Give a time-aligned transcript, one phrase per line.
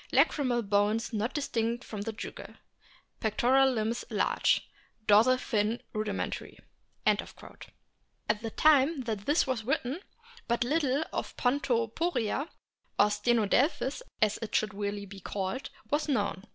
[0.11, 2.55] Lacrymal bones not distinct from the jugal.
[3.19, 4.67] Pectoral limbs large.
[5.05, 6.57] Dorsal fin rudimentary."
[7.05, 7.19] At
[8.41, 9.99] the time that this was written
[10.47, 12.49] but little of Pon toporia
[12.97, 16.45] (or Stenodelphis, as it should really be called) was known.